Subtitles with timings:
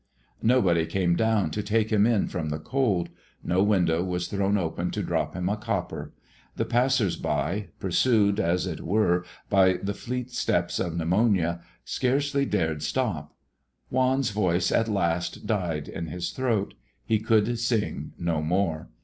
[0.41, 3.09] Nobody came down to take him in from the cold;
[3.43, 6.11] no window was thrown open to drop him a copper.
[6.55, 12.81] The passers by, pursued, as it were, by the fleet steps of pneumonia, scarcely dared
[12.81, 13.35] stop.
[13.91, 16.73] Juan's voice at last died in his throat;
[17.05, 18.89] he could sing no more.